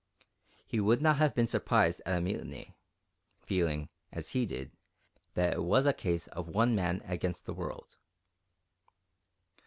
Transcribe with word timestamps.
He 0.65 0.79
would 0.79 0.99
not 0.99 1.17
have 1.17 1.35
been 1.35 1.45
surprised 1.45 2.01
at 2.07 2.17
a 2.17 2.21
mutiny, 2.21 2.73
feeling, 3.45 3.87
as 4.11 4.29
he 4.29 4.47
did, 4.47 4.71
that 5.35 5.53
it 5.53 5.63
was 5.63 5.85
a 5.85 5.93
case 5.93 6.25
of 6.29 6.47
one 6.47 6.73
man 6.73 7.03
against 7.05 7.45
the 7.45 7.53
world. 7.53 7.97